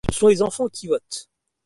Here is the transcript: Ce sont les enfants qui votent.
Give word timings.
Ce 0.09 0.17
sont 0.17 0.29
les 0.29 0.41
enfants 0.41 0.67
qui 0.67 0.87
votent. 0.87 1.29